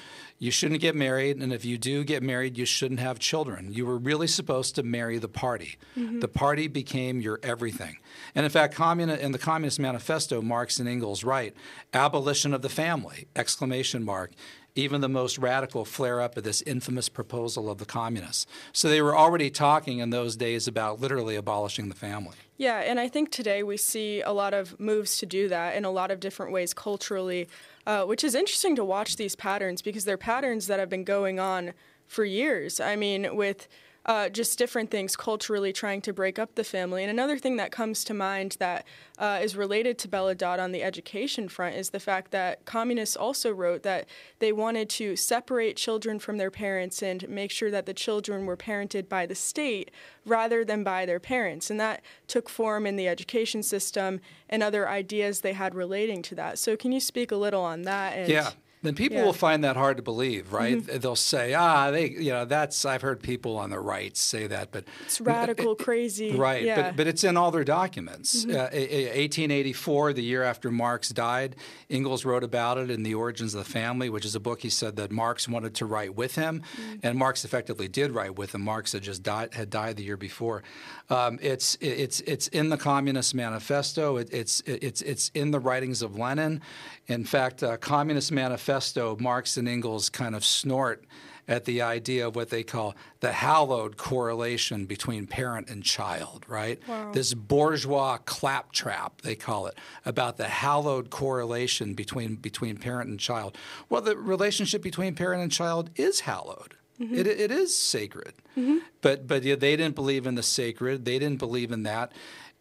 you 0.42 0.52
shouldn't 0.52 0.80
get 0.80 0.96
married, 0.96 1.38
and 1.38 1.52
if 1.52 1.66
you 1.66 1.78
do 1.78 2.06
get 2.06 2.24
married, 2.24 2.58
you 2.58 2.66
shouldn't 2.66 3.02
have 3.02 3.20
children. 3.20 3.74
You 3.74 3.86
were 3.86 3.98
really 3.98 4.26
supposed 4.26 4.74
to 4.76 4.84
marry 4.84 5.18
the 5.18 5.28
party. 5.28 5.78
Mm-hmm. 5.98 6.22
The 6.22 6.30
party 6.30 6.68
became 6.68 7.20
your 7.20 7.42
everything. 7.44 7.98
And 8.34 8.46
in 8.46 8.50
fact, 8.50 8.74
communi- 8.74 9.20
in 9.20 9.34
the 9.34 9.38
Communist 9.38 9.80
Manifesto, 9.80 10.42
Marx 10.42 10.80
and 10.80 10.88
Engels 10.88 11.26
write, 11.26 11.56
"Abolition 11.94 12.54
of 12.54 12.62
the 12.62 12.70
family!" 12.70 13.28
exclamation 13.36 14.02
mark. 14.04 14.32
Even 14.76 15.02
the 15.02 15.10
most 15.10 15.38
radical 15.38 15.86
flare 15.86 16.22
up 16.22 16.38
of 16.38 16.44
this 16.44 16.62
infamous 16.62 17.10
proposal 17.10 17.70
of 17.70 17.78
the 17.80 17.86
communists. 17.86 18.46
So 18.72 18.90
they 18.90 19.02
were 19.02 19.18
already 19.18 19.50
talking 19.50 20.00
in 20.00 20.10
those 20.10 20.36
days 20.36 20.68
about 20.68 21.02
literally 21.02 21.36
abolishing 21.36 21.90
the 21.90 21.96
family. 21.96 22.36
Yeah, 22.58 22.80
and 22.80 23.00
I 23.00 23.08
think 23.08 23.32
today 23.32 23.64
we 23.64 23.78
see 23.78 24.22
a 24.22 24.32
lot 24.32 24.54
of 24.54 24.80
moves 24.80 25.18
to 25.20 25.26
do 25.26 25.48
that 25.48 25.76
in 25.76 25.86
a 25.86 25.92
lot 25.92 26.12
of 26.12 26.20
different 26.20 26.52
ways 26.52 26.74
culturally 26.74 27.48
uh, 27.90 28.06
which 28.06 28.24
is 28.24 28.36
interesting 28.36 28.76
to 28.76 28.86
watch 28.86 29.16
these 29.16 29.36
patterns 29.36 29.82
because 29.82 30.06
they're 30.06 30.16
patterns 30.16 30.68
that 30.68 30.80
have 30.80 30.90
been 30.90 31.04
going 31.04 31.40
on 31.40 31.74
for 32.06 32.24
years. 32.24 32.80
I 32.80 32.96
mean, 32.96 33.36
with 33.36 33.68
uh, 34.06 34.30
just 34.30 34.58
different 34.58 34.90
things 34.90 35.16
culturally 35.16 35.74
trying 35.74 36.02
to 36.02 36.14
break 36.14 36.40
up 36.40 36.56
the 36.56 36.64
family. 36.64 37.04
And 37.04 37.12
another 37.12 37.38
thing 37.38 37.58
that 37.58 37.72
comes 37.72 38.04
to 38.06 38.14
mind 38.14 38.56
that 38.60 38.86
uh, 39.18 39.40
is 39.42 39.56
related 39.56 39.98
to 40.00 40.08
Bella 40.08 40.36
Dodd 40.36 40.60
on 40.60 40.72
the 40.72 40.84
education 40.84 41.50
front 41.50 41.76
is 41.76 41.90
the 41.90 42.00
fact 42.00 42.32
that 42.32 42.66
communists 42.66 43.16
also 43.16 43.52
wrote 43.52 43.84
that 43.84 44.08
they 44.40 44.52
wanted 44.52 44.90
to 44.92 45.16
separate 45.16 45.76
children 45.76 46.18
from 46.20 46.38
their 46.38 46.52
parents 46.52 47.04
and 47.04 47.28
make 47.30 47.52
sure 47.52 47.72
that 47.72 47.86
the 47.86 47.94
children 47.94 48.46
were 48.46 48.58
parented 48.58 49.10
by 49.10 49.26
the 49.26 49.36
state 49.36 49.92
rather 50.26 50.64
than 50.64 50.84
by 50.84 51.06
their 51.06 51.20
parents. 51.20 51.70
And 51.70 51.80
that 51.80 52.02
took 52.28 52.50
form 52.50 52.86
in 52.86 52.96
the 52.96 53.08
education 53.08 53.64
system 53.64 54.22
and 54.50 54.64
other 54.64 54.88
ideas 54.88 55.42
they 55.42 55.54
had 55.54 55.76
relating 55.76 56.22
to 56.24 56.36
that. 56.36 56.58
So, 56.58 56.78
can 56.78 56.92
you 56.92 57.00
speak 57.00 57.32
a 57.32 57.36
little 57.36 57.64
on 57.64 57.84
that? 57.84 58.18
And 58.18 58.30
yeah 58.30 58.52
then 58.82 58.96
people 58.96 59.18
yeah. 59.18 59.26
will 59.26 59.34
find 59.34 59.64
that 59.66 59.76
hard 59.76 59.98
to 59.98 60.04
believe, 60.04 60.54
right? 60.54 60.78
Mm-hmm. 60.78 61.00
They'll 61.00 61.16
say, 61.18 61.54
ah, 61.54 61.92
they, 61.92 62.10
you 62.10 62.32
know, 62.32 62.46
that's. 62.46 62.86
I've 62.86 63.02
heard 63.02 63.22
people 63.22 63.58
on 63.58 63.72
the 63.72 63.80
right 63.80 64.16
say 64.16 64.48
that, 64.48 64.72
but 64.72 64.86
it's 65.06 65.20
radical, 65.20 65.74
it, 65.74 65.80
crazy, 65.80 66.32
right? 66.36 66.64
Yeah. 66.64 66.82
But 66.82 66.96
but 66.96 67.08
it's 67.08 67.26
in 67.26 67.36
all 67.36 67.52
their 67.52 67.66
documents. 67.66 68.46
Mm-hmm. 68.46 68.52
Uh, 68.52 68.64
1884, 68.64 70.14
the 70.14 70.24
year 70.24 70.44
after 70.44 70.72
Marx 70.72 71.10
died, 71.10 71.58
Engels 71.90 72.24
wrote 72.24 72.44
about 72.44 72.78
it 72.78 72.90
in 72.90 73.04
*The 73.04 73.16
Origins 73.16 73.54
of 73.54 73.66
the 73.66 73.70
Family*, 73.70 74.10
which 74.10 74.24
is 74.24 74.36
a 74.36 74.40
book 74.40 74.62
he 74.62 74.70
said 74.70 74.96
that 74.96 75.12
Marx 75.12 75.50
wanted 75.50 75.76
to 75.76 75.86
write 75.86 76.16
with 76.16 76.36
him, 76.36 76.62
mm-hmm. 76.62 77.00
and 77.04 77.18
Marx 77.18 77.44
effectively 77.44 77.90
did 77.90 78.12
write 78.12 78.38
with 78.38 78.56
him. 78.56 78.62
Marx 78.62 78.94
had 78.94 79.04
just 79.04 79.24
died, 79.24 79.54
had 79.54 79.70
died 79.70 79.98
the 79.98 80.04
year 80.04 80.18
before. 80.18 80.64
Um, 81.10 81.40
it's 81.42 81.78
it's 81.82 82.22
it's 82.22 82.48
in 82.50 82.70
the 82.70 82.78
Communist 82.78 83.34
Manifesto. 83.34 84.18
It, 84.18 84.30
it's 84.32 84.62
it's 84.66 85.02
it's 85.02 85.32
in 85.34 85.52
the 85.52 85.60
writings 85.60 86.02
of 86.02 86.18
Lenin. 86.18 86.62
In 87.08 87.26
fact, 87.26 87.64
uh, 87.64 87.78
Communist 87.78 88.32
Manifesto, 88.32 89.18
Marx 89.20 89.58
and 89.58 89.68
Engels 89.68 90.10
kind 90.10 90.36
of 90.36 90.46
snort 90.46 91.06
at 91.50 91.66
the 91.66 91.82
idea 91.82 92.28
of 92.28 92.36
what 92.36 92.52
they 92.52 92.62
call 92.62 92.96
the 93.22 93.32
hallowed 93.32 93.98
correlation 93.98 94.86
between 94.86 95.26
parent 95.26 95.68
and 95.68 95.84
child, 95.84 96.46
right? 96.48 96.80
Wow. 96.88 97.12
This 97.12 97.34
bourgeois 97.34 98.18
claptrap, 98.18 99.24
they 99.24 99.36
call 99.36 99.66
it, 99.66 99.76
about 100.06 100.38
the 100.38 100.48
hallowed 100.48 101.10
correlation 101.10 101.96
between, 101.96 102.36
between 102.36 102.78
parent 102.78 103.10
and 103.10 103.20
child. 103.20 103.58
Well, 103.90 104.02
the 104.02 104.16
relationship 104.16 104.84
between 104.84 105.16
parent 105.16 105.42
and 105.42 105.52
child 105.52 105.90
is 105.96 106.20
hallowed. 106.22 106.76
Mm-hmm. 107.00 107.16
It, 107.16 107.28
it 107.28 107.52
is 107.52 107.76
sacred. 107.76 108.34
Mm-hmm. 108.58 108.78
But, 109.02 109.28
but 109.28 109.44
yeah, 109.44 109.56
they 109.56 109.76
didn't 109.76 109.96
believe 109.96 110.28
in 110.28 110.36
the 110.36 110.44
sacred, 110.44 111.06
they 111.06 111.20
didn't 111.20 111.40
believe 111.40 111.72
in 111.72 111.84
that. 111.84 112.12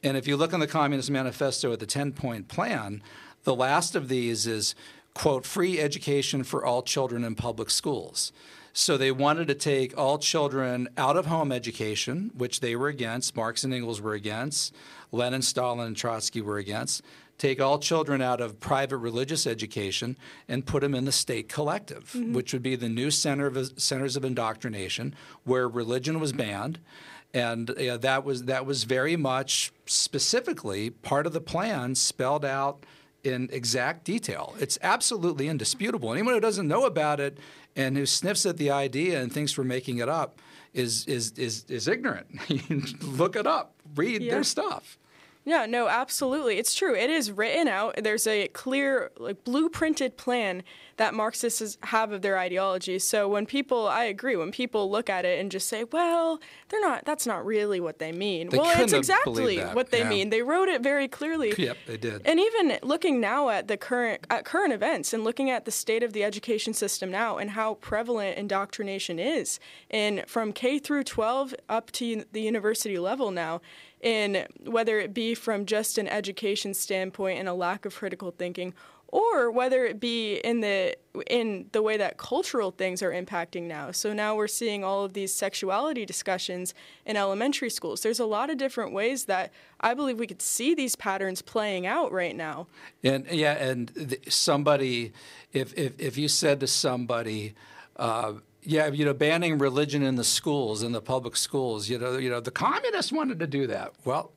And 0.02 0.16
if 0.16 0.28
you 0.28 0.36
look 0.36 0.54
on 0.54 0.60
the 0.60 0.66
Communist 0.66 1.10
Manifesto 1.10 1.72
at 1.72 1.80
the 1.80 1.86
10 1.86 2.12
point 2.12 2.48
plan, 2.48 3.02
the 3.44 3.54
last 3.54 3.96
of 3.96 4.08
these 4.08 4.46
is, 4.46 4.74
quote, 5.14 5.44
free 5.44 5.80
education 5.80 6.44
for 6.44 6.64
all 6.64 6.82
children 6.82 7.24
in 7.24 7.34
public 7.34 7.70
schools. 7.70 8.32
So 8.72 8.96
they 8.96 9.10
wanted 9.10 9.48
to 9.48 9.54
take 9.54 9.96
all 9.98 10.18
children 10.18 10.88
out 10.96 11.16
of 11.16 11.26
home 11.26 11.50
education, 11.50 12.30
which 12.36 12.60
they 12.60 12.76
were 12.76 12.86
against, 12.86 13.34
Marx 13.34 13.64
and 13.64 13.74
Engels 13.74 14.00
were 14.00 14.14
against, 14.14 14.72
Lenin, 15.10 15.42
Stalin, 15.42 15.86
and 15.86 15.96
Trotsky 15.96 16.40
were 16.40 16.58
against, 16.58 17.02
take 17.38 17.60
all 17.60 17.78
children 17.78 18.20
out 18.20 18.40
of 18.40 18.60
private 18.60 18.98
religious 18.98 19.46
education 19.46 20.16
and 20.48 20.66
put 20.66 20.82
them 20.82 20.94
in 20.94 21.04
the 21.04 21.12
state 21.12 21.48
collective, 21.48 22.12
mm-hmm. 22.12 22.34
which 22.34 22.52
would 22.52 22.62
be 22.62 22.76
the 22.76 22.88
new 22.88 23.10
center 23.10 23.46
of, 23.46 23.80
centers 23.80 24.16
of 24.16 24.24
indoctrination 24.24 25.14
where 25.44 25.68
religion 25.68 26.20
was 26.20 26.32
banned. 26.32 26.78
And 27.32 27.68
that 27.68 28.24
was 28.24 28.44
that 28.44 28.64
was 28.64 28.84
very 28.84 29.14
much 29.14 29.70
specifically 29.84 30.90
part 30.90 31.26
of 31.26 31.34
the 31.34 31.42
plan 31.42 31.94
spelled 31.94 32.44
out 32.44 32.84
in 33.22 33.48
exact 33.52 34.04
detail. 34.04 34.54
It's 34.58 34.78
absolutely 34.82 35.48
indisputable. 35.48 36.12
Anyone 36.12 36.34
who 36.34 36.40
doesn't 36.40 36.66
know 36.66 36.86
about 36.86 37.20
it 37.20 37.38
and 37.76 37.96
who 37.96 38.06
sniffs 38.06 38.46
at 38.46 38.56
the 38.56 38.70
idea 38.70 39.20
and 39.20 39.32
thinks 39.32 39.58
we're 39.58 39.64
making 39.64 39.98
it 39.98 40.08
up 40.08 40.40
is 40.72 41.04
is 41.06 41.32
is, 41.32 41.64
is 41.68 41.86
ignorant. 41.86 42.28
Look 43.02 43.36
it 43.36 43.46
up. 43.46 43.74
Read 43.94 44.22
yeah. 44.22 44.32
their 44.32 44.44
stuff. 44.44 44.98
Yeah, 45.48 45.64
no, 45.64 45.88
absolutely. 45.88 46.58
It's 46.58 46.74
true. 46.74 46.94
It 46.94 47.08
is 47.08 47.32
written 47.32 47.68
out. 47.68 47.98
There's 48.02 48.26
a 48.26 48.48
clear, 48.48 49.10
like, 49.16 49.44
blueprinted 49.44 50.18
plan 50.18 50.62
that 50.98 51.14
Marxists 51.14 51.78
have 51.84 52.12
of 52.12 52.20
their 52.20 52.38
ideology. 52.38 52.98
So 52.98 53.26
when 53.28 53.46
people, 53.46 53.88
I 53.88 54.04
agree, 54.04 54.36
when 54.36 54.50
people 54.52 54.90
look 54.90 55.08
at 55.08 55.24
it 55.24 55.40
and 55.40 55.50
just 55.50 55.66
say, 55.66 55.84
well, 55.84 56.38
they're 56.68 56.82
not, 56.82 57.06
that's 57.06 57.26
not 57.26 57.46
really 57.46 57.80
what 57.80 57.98
they 57.98 58.12
mean. 58.12 58.50
They 58.50 58.58
well, 58.58 58.78
it's 58.78 58.92
exactly 58.92 59.58
what 59.72 59.90
they 59.90 60.00
yeah. 60.00 60.10
mean. 60.10 60.28
They 60.28 60.42
wrote 60.42 60.68
it 60.68 60.82
very 60.82 61.08
clearly. 61.08 61.54
Yep, 61.56 61.78
they 61.86 61.96
did. 61.96 62.26
And 62.26 62.38
even 62.38 62.78
looking 62.82 63.18
now 63.18 63.48
at 63.48 63.68
the 63.68 63.78
current, 63.78 64.26
at 64.28 64.44
current 64.44 64.74
events 64.74 65.14
and 65.14 65.24
looking 65.24 65.48
at 65.48 65.64
the 65.64 65.70
state 65.70 66.02
of 66.02 66.12
the 66.12 66.24
education 66.24 66.74
system 66.74 67.10
now 67.10 67.38
and 67.38 67.52
how 67.52 67.74
prevalent 67.74 68.36
indoctrination 68.36 69.18
is, 69.18 69.58
and 69.90 70.24
from 70.26 70.52
K 70.52 70.78
through 70.78 71.04
12 71.04 71.54
up 71.70 71.90
to 71.92 72.24
the 72.32 72.42
university 72.42 72.98
level 72.98 73.30
now, 73.30 73.62
in 74.00 74.46
whether 74.64 74.98
it 74.98 75.12
be 75.12 75.34
from 75.34 75.66
just 75.66 75.98
an 75.98 76.08
education 76.08 76.74
standpoint 76.74 77.38
and 77.38 77.48
a 77.48 77.54
lack 77.54 77.84
of 77.84 77.94
critical 77.94 78.30
thinking 78.30 78.74
or 79.08 79.50
whether 79.50 79.86
it 79.86 79.98
be 79.98 80.36
in 80.36 80.60
the 80.60 80.94
in 81.26 81.66
the 81.72 81.82
way 81.82 81.96
that 81.96 82.18
cultural 82.18 82.70
things 82.70 83.02
are 83.02 83.10
impacting 83.10 83.62
now. 83.62 83.90
So 83.90 84.12
now 84.12 84.36
we're 84.36 84.48
seeing 84.48 84.84
all 84.84 85.04
of 85.04 85.14
these 85.14 85.32
sexuality 85.32 86.04
discussions 86.04 86.74
in 87.06 87.16
elementary 87.16 87.70
schools. 87.70 88.02
There's 88.02 88.20
a 88.20 88.26
lot 88.26 88.50
of 88.50 88.58
different 88.58 88.92
ways 88.92 89.24
that 89.24 89.50
I 89.80 89.94
believe 89.94 90.18
we 90.18 90.26
could 90.26 90.42
see 90.42 90.74
these 90.74 90.94
patterns 90.94 91.40
playing 91.40 91.86
out 91.86 92.12
right 92.12 92.36
now. 92.36 92.66
And 93.02 93.26
yeah, 93.30 93.54
and 93.54 94.16
somebody, 94.28 95.12
if 95.52 95.76
if 95.76 95.98
if 95.98 96.18
you 96.18 96.28
said 96.28 96.60
to 96.60 96.66
somebody. 96.66 97.54
Uh, 97.96 98.34
yeah, 98.68 98.88
you 98.88 99.06
know, 99.06 99.14
banning 99.14 99.56
religion 99.56 100.02
in 100.02 100.16
the 100.16 100.24
schools, 100.24 100.82
in 100.82 100.92
the 100.92 101.00
public 101.00 101.36
schools. 101.36 101.88
You 101.88 101.98
know, 101.98 102.18
you 102.18 102.28
know, 102.28 102.38
the 102.38 102.50
communists 102.50 103.10
wanted 103.10 103.38
to 103.38 103.46
do 103.46 103.66
that. 103.68 103.94
Well, 104.04 104.32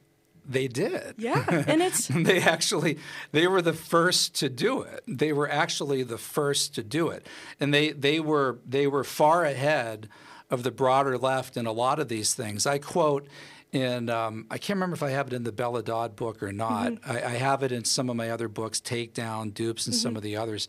they 0.47 0.69
did. 0.69 1.15
Yeah, 1.17 1.43
and 1.67 1.81
it's 1.81 2.07
they 2.15 2.39
actually 2.39 2.97
they 3.33 3.45
were 3.47 3.61
the 3.61 3.73
first 3.73 4.33
to 4.35 4.47
do 4.47 4.83
it. 4.83 5.03
They 5.05 5.33
were 5.33 5.50
actually 5.50 6.03
the 6.03 6.17
first 6.17 6.73
to 6.75 6.83
do 6.83 7.09
it, 7.09 7.27
and 7.59 7.73
they 7.73 7.91
they 7.91 8.21
were 8.21 8.59
they 8.65 8.88
were 8.88 9.03
far 9.03 9.43
ahead 9.43 10.07
of 10.50 10.63
the 10.63 10.71
broader 10.71 11.17
left 11.17 11.57
in 11.57 11.65
a 11.65 11.73
lot 11.73 12.00
of 12.00 12.07
these 12.07 12.33
things. 12.33 12.65
I 12.65 12.77
quote. 12.77 13.27
In 13.73 14.09
um, 14.09 14.47
I 14.51 14.57
can't 14.57 14.75
remember 14.75 14.95
if 14.95 15.03
I 15.03 15.11
have 15.11 15.27
it 15.27 15.33
in 15.33 15.43
the 15.43 15.53
Bella 15.53 15.81
Dodd 15.81 16.17
book 16.17 16.43
or 16.43 16.51
not. 16.51 16.91
Mm-hmm. 16.91 17.11
I, 17.11 17.23
I, 17.23 17.33
have 17.35 17.63
it 17.63 17.71
in 17.71 17.85
some 17.85 18.09
of 18.09 18.17
my 18.17 18.29
other 18.29 18.50
books, 18.50 18.81
Takedown, 18.81 19.53
Dupes, 19.53 19.88
and 19.88 19.95
mm-hmm. 19.95 20.01
some 20.01 20.17
of 20.17 20.23
the 20.23 20.35
others. 20.35 20.67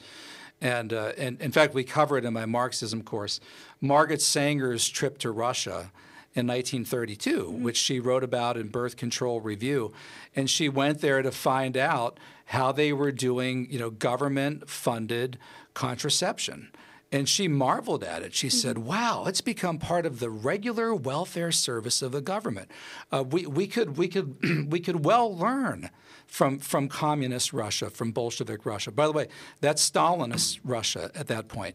And, 0.62 0.92
uh, 0.92 1.12
and 1.19 1.40
in 1.40 1.50
fact, 1.50 1.75
we 1.75 1.83
cover 1.83 2.16
it 2.16 2.25
in 2.25 2.33
my 2.33 2.47
Marxism 2.47 3.02
course. 3.02 3.40
Margaret 3.81 4.23
Sanger's 4.23 4.88
trip 4.88 5.19
to 5.19 5.33
Russia 5.33 5.90
in 6.35 6.47
1932, 6.47 7.45
mm-hmm. 7.45 7.62
which 7.64 7.76
she 7.76 7.99
wrote 7.99 8.23
about 8.23 8.57
in 8.57 8.69
Birth 8.69 8.97
Control 8.97 9.40
Review. 9.40 9.92
And 10.37 10.49
she 10.49 10.69
went 10.69 11.00
there 11.00 11.21
to 11.21 11.33
find 11.33 11.76
out 11.76 12.19
how 12.47 12.71
they 12.71 12.92
were 12.92 13.11
doing, 13.11 13.66
you 13.71 13.78
know, 13.78 13.90
government 13.90 14.71
funded 14.71 15.37
contraception. 15.75 16.71
And 17.12 17.28
she 17.28 17.47
marveled 17.47 18.02
at 18.02 18.23
it. 18.23 18.35
She 18.35 18.49
mm-hmm. 18.49 18.57
said, 18.57 18.78
"Wow, 18.78 19.25
it's 19.26 19.42
become 19.42 19.78
part 19.78 20.07
of 20.07 20.19
the 20.19 20.31
regular 20.31 20.95
welfare 20.95 21.52
service 21.52 22.00
of 22.02 22.12
the 22.12 22.23
government. 22.23 22.71
Uh, 23.12 23.23
we, 23.23 23.47
we 23.47 23.66
could 23.66 23.97
we 23.99 24.09
could 24.09 24.71
we 24.73 24.81
could 24.81 25.04
well 25.04 25.37
learn 25.37 25.90
from 26.26 26.59
from 26.59 26.88
communist 26.88 27.52
Russia, 27.52 27.90
from 27.90 28.12
Bolshevik 28.12 28.64
Russia. 28.64 28.90
By 28.90 29.07
the 29.07 29.12
way, 29.12 29.28
that's 29.61 29.88
Stalinist 29.88 30.59
Russia 30.64 31.11
at 31.14 31.28
that 31.28 31.49
point. 31.49 31.52
point, 31.52 31.75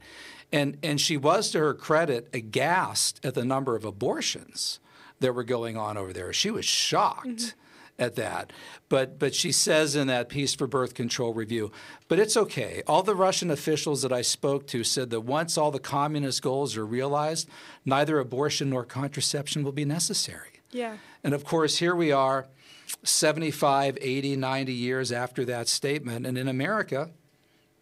and 0.51 0.77
and 0.81 0.99
she 0.99 1.17
was, 1.17 1.51
to 1.51 1.59
her 1.59 1.75
credit, 1.75 2.27
aghast 2.33 3.23
at 3.23 3.35
the 3.35 3.45
number 3.45 3.75
of 3.75 3.85
abortions 3.85 4.79
that 5.19 5.33
were 5.33 5.43
going 5.43 5.77
on 5.77 5.97
over 5.97 6.11
there. 6.11 6.33
She 6.33 6.49
was 6.49 6.65
shocked." 6.65 7.27
Mm-hmm 7.27 7.59
at 7.99 8.15
that. 8.15 8.53
But 8.89 9.19
but 9.19 9.33
she 9.33 9.51
says 9.51 9.95
in 9.95 10.07
that 10.07 10.29
piece 10.29 10.53
for 10.53 10.67
Birth 10.67 10.93
Control 10.93 11.33
Review, 11.33 11.71
but 12.07 12.19
it's 12.19 12.37
okay. 12.37 12.83
All 12.87 13.03
the 13.03 13.15
Russian 13.15 13.51
officials 13.51 14.01
that 14.01 14.13
I 14.13 14.21
spoke 14.21 14.67
to 14.67 14.83
said 14.83 15.09
that 15.09 15.21
once 15.21 15.57
all 15.57 15.71
the 15.71 15.79
communist 15.79 16.41
goals 16.41 16.77
are 16.77 16.85
realized, 16.85 17.49
neither 17.85 18.19
abortion 18.19 18.69
nor 18.69 18.85
contraception 18.85 19.63
will 19.63 19.71
be 19.71 19.85
necessary. 19.85 20.61
Yeah. 20.71 20.97
And 21.23 21.33
of 21.33 21.43
course, 21.43 21.77
here 21.77 21.95
we 21.95 22.11
are 22.11 22.47
75, 23.03 23.97
80, 23.99 24.35
90 24.35 24.73
years 24.73 25.11
after 25.11 25.45
that 25.45 25.67
statement 25.67 26.25
and 26.25 26.37
in 26.37 26.47
America, 26.47 27.09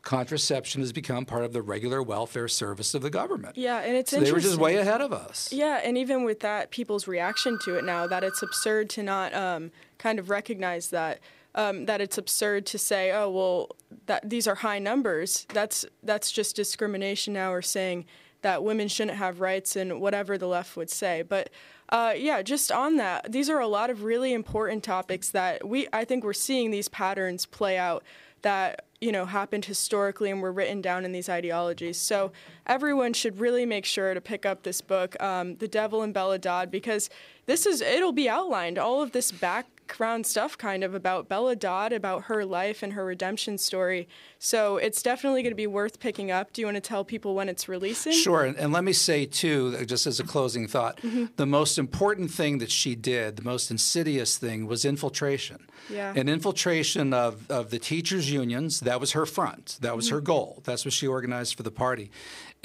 contraception 0.06 0.82
has 0.82 0.94
become 0.94 1.26
part 1.26 1.44
of 1.44 1.52
the 1.52 1.62
regular 1.62 2.02
welfare 2.02 2.48
service 2.48 2.94
of 2.94 3.02
the 3.02 3.10
government. 3.10 3.58
Yeah, 3.58 3.80
and 3.80 3.98
it's 3.98 4.12
so 4.12 4.22
they 4.22 4.32
were 4.32 4.40
just 4.40 4.58
way 4.58 4.78
ahead 4.78 5.02
of 5.02 5.12
us. 5.12 5.52
Yeah, 5.52 5.82
and 5.84 5.98
even 5.98 6.24
with 6.24 6.40
that, 6.40 6.72
people's 6.72 7.08
reaction 7.08 7.60
to 7.66 7.76
it 7.76 7.84
now 7.84 8.08
that 8.08 8.24
it's 8.24 8.42
absurd 8.42 8.90
to 8.92 9.04
not 9.04 9.34
um, 9.34 9.72
kind 9.98 10.18
of 10.18 10.30
recognize 10.30 10.92
that. 10.92 11.20
Um, 11.58 11.86
that 11.86 12.02
it's 12.02 12.18
absurd 12.18 12.66
to 12.66 12.78
say, 12.78 13.14
oh 13.14 13.30
well, 13.30 13.78
that 14.08 14.30
these 14.30 14.46
are 14.46 14.56
high 14.56 14.78
numbers. 14.78 15.48
That's 15.54 15.86
that's 16.04 16.30
just 16.30 16.54
discrimination 16.54 17.34
now, 17.34 17.54
or 17.54 17.62
saying 17.62 18.06
that 18.42 18.62
women 18.62 18.90
shouldn't 18.90 19.18
have 19.18 19.40
rights 19.40 19.78
and 19.78 20.02
whatever 20.02 20.38
the 20.38 20.48
left 20.48 20.76
would 20.76 20.90
say. 20.90 21.22
But 21.22 21.50
uh, 21.90 22.14
yeah, 22.16 22.42
just 22.42 22.74
on 22.74 22.98
that, 22.98 23.32
these 23.32 23.50
are 23.50 23.60
a 23.60 23.68
lot 23.68 23.90
of 23.90 24.04
really 24.04 24.34
important 24.34 24.84
topics 24.84 25.30
that 25.30 25.66
we 25.66 25.88
I 25.94 26.04
think 26.04 26.26
we're 26.26 26.34
seeing 26.34 26.72
these 26.72 26.90
patterns 26.90 27.46
play 27.46 27.78
out 27.78 28.04
that 28.46 28.86
you 29.02 29.12
know 29.12 29.26
happened 29.26 29.66
historically 29.66 30.30
and 30.30 30.40
were 30.40 30.52
written 30.52 30.80
down 30.80 31.04
in 31.04 31.12
these 31.12 31.28
ideologies. 31.28 31.98
So 31.98 32.32
everyone 32.68 33.14
should 33.14 33.40
really 33.40 33.66
make 33.66 33.86
sure 33.86 34.14
to 34.14 34.22
pick 34.22 34.46
up 34.46 34.62
this 34.62 34.82
book, 34.82 35.20
um, 35.22 35.56
"The 35.56 35.68
Devil 35.68 36.04
and 36.04 36.14
Bella 36.14 36.38
Dodd," 36.38 36.70
because 36.70 37.10
this 37.48 37.66
is 37.66 37.82
it'll 37.82 38.12
be 38.12 38.30
outlined 38.30 38.78
all 38.78 39.02
of 39.02 39.12
this 39.14 39.32
back 39.32 39.75
background 39.88 40.26
stuff 40.26 40.58
kind 40.58 40.84
of 40.84 40.96
about 40.96 41.30
Bella 41.30 41.56
Dodd, 41.56 41.94
about 41.94 42.24
her 42.24 42.44
life 42.44 42.82
and 42.82 42.94
her 42.94 43.06
redemption 43.06 43.58
story. 43.58 44.08
So 44.40 44.78
it's 44.78 45.02
definitely 45.04 45.44
going 45.44 45.52
to 45.52 45.56
be 45.56 45.68
worth 45.68 46.00
picking 46.00 46.32
up. 46.32 46.52
Do 46.54 46.62
you 46.62 46.68
want 46.68 46.76
to 46.76 46.82
tell 46.82 47.04
people 47.04 47.36
when 47.36 47.50
it's 47.50 47.70
releasing? 47.70 48.14
Sure. 48.14 48.44
And, 48.44 48.58
and 48.58 48.74
let 48.74 48.84
me 48.84 48.94
say, 48.94 49.26
too, 49.26 49.86
just 49.86 50.08
as 50.08 50.20
a 50.20 50.24
closing 50.24 50.68
thought, 50.68 50.98
mm-hmm. 51.02 51.26
the 51.36 51.46
most 51.46 51.78
important 51.78 52.32
thing 52.32 52.58
that 52.58 52.72
she 52.72 52.96
did, 52.96 53.38
the 53.38 53.44
most 53.44 53.70
insidious 53.70 54.38
thing, 54.38 54.66
was 54.66 54.86
infiltration. 54.86 55.68
Yeah. 55.90 56.14
An 56.16 56.30
infiltration 56.30 57.14
of, 57.14 57.50
of 57.50 57.70
the 57.70 57.80
teachers' 57.80 58.32
unions. 58.32 58.80
That 58.80 59.00
was 59.00 59.12
her 59.12 59.26
front, 59.26 59.78
that 59.82 59.96
was 59.96 60.08
mm-hmm. 60.08 60.16
her 60.16 60.22
goal. 60.22 60.62
That's 60.64 60.84
what 60.84 60.94
she 60.94 61.08
organized 61.08 61.56
for 61.56 61.64
the 61.64 61.72
party 61.72 62.10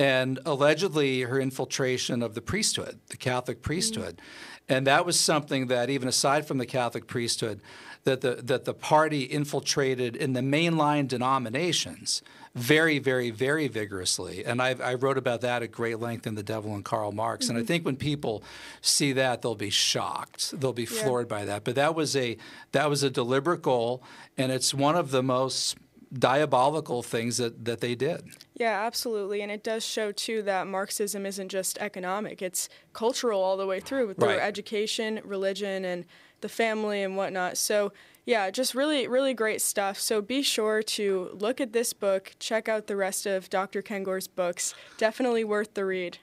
and 0.00 0.38
allegedly 0.46 1.20
her 1.22 1.38
infiltration 1.38 2.22
of 2.22 2.34
the 2.34 2.40
priesthood, 2.40 2.98
the 3.08 3.18
Catholic 3.18 3.60
priesthood. 3.60 4.16
Mm-hmm. 4.16 4.49
And 4.70 4.86
that 4.86 5.04
was 5.04 5.18
something 5.18 5.66
that, 5.66 5.90
even 5.90 6.08
aside 6.08 6.46
from 6.46 6.58
the 6.58 6.64
Catholic 6.64 7.08
priesthood, 7.08 7.60
that 8.04 8.20
the, 8.22 8.36
that 8.36 8.64
the 8.64 8.72
party 8.72 9.24
infiltrated 9.24 10.16
in 10.16 10.32
the 10.32 10.40
mainline 10.40 11.06
denominations 11.06 12.22
very, 12.54 12.98
very, 12.98 13.30
very 13.30 13.68
vigorously. 13.68 14.44
And 14.44 14.62
I've, 14.62 14.80
i 14.80 14.94
wrote 14.94 15.18
about 15.18 15.42
that 15.42 15.62
at 15.62 15.70
great 15.70 15.98
length 15.98 16.26
in 16.26 16.34
The 16.34 16.42
Devil 16.42 16.74
and 16.74 16.84
Karl 16.84 17.12
Marx. 17.12 17.44
Mm-hmm. 17.44 17.50
And 17.50 17.58
I 17.58 17.60
mm-hmm. 17.62 17.66
think 17.66 17.84
when 17.84 17.96
people 17.96 18.42
see 18.80 19.12
that, 19.12 19.42
they'll 19.42 19.54
be 19.54 19.70
shocked. 19.70 20.58
They'll 20.58 20.72
be 20.72 20.86
floored 20.86 21.26
yeah. 21.26 21.36
by 21.38 21.44
that. 21.46 21.64
But 21.64 21.74
that 21.74 21.94
was 21.94 22.16
a 22.16 22.36
that 22.72 22.88
was 22.88 23.02
a 23.02 23.10
deliberate 23.10 23.62
goal, 23.62 24.02
and 24.38 24.50
it's 24.50 24.72
one 24.72 24.96
of 24.96 25.10
the 25.10 25.22
most 25.22 25.76
diabolical 26.12 27.02
things 27.02 27.36
that, 27.36 27.64
that 27.64 27.80
they 27.80 27.94
did. 27.94 28.22
Yeah, 28.54 28.84
absolutely. 28.84 29.42
And 29.42 29.50
it 29.50 29.62
does 29.62 29.84
show, 29.84 30.12
too, 30.12 30.42
that 30.42 30.66
Marxism 30.66 31.24
isn't 31.24 31.48
just 31.48 31.78
economic, 31.78 32.42
it's 32.42 32.68
cultural 32.92 33.40
all 33.40 33.56
the 33.56 33.66
way 33.66 33.80
through, 33.80 34.14
through 34.14 34.28
right. 34.28 34.40
education, 34.40 35.20
religion, 35.24 35.84
and 35.84 36.04
the 36.40 36.48
family 36.48 37.02
and 37.02 37.16
whatnot. 37.16 37.56
So, 37.56 37.92
yeah, 38.26 38.50
just 38.50 38.74
really, 38.74 39.06
really 39.06 39.34
great 39.34 39.60
stuff. 39.60 39.98
So 39.98 40.20
be 40.20 40.42
sure 40.42 40.82
to 40.82 41.30
look 41.32 41.60
at 41.60 41.72
this 41.72 41.92
book, 41.92 42.32
check 42.38 42.68
out 42.68 42.86
the 42.86 42.96
rest 42.96 43.26
of 43.26 43.50
Dr. 43.50 43.82
Kengor's 43.82 44.28
books. 44.28 44.74
Definitely 44.98 45.44
worth 45.44 45.74
the 45.74 45.84
read. 45.84 46.18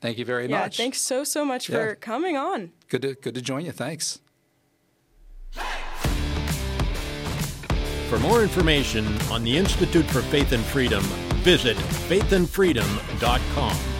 Thank 0.00 0.18
you 0.18 0.24
very 0.24 0.48
yeah, 0.48 0.60
much. 0.60 0.76
Thanks 0.76 1.00
so, 1.00 1.24
so 1.24 1.44
much 1.44 1.68
yeah. 1.68 1.76
for 1.76 1.94
coming 1.96 2.36
on. 2.36 2.72
Good 2.88 3.02
to, 3.02 3.14
good 3.14 3.34
to 3.34 3.42
join 3.42 3.64
you. 3.64 3.72
Thanks. 3.72 4.20
Hey! 5.52 5.87
For 8.08 8.18
more 8.18 8.42
information 8.42 9.06
on 9.30 9.44
the 9.44 9.54
Institute 9.54 10.06
for 10.06 10.22
Faith 10.22 10.52
and 10.52 10.64
Freedom, 10.64 11.02
visit 11.44 11.76
faithandfreedom.com. 11.76 13.97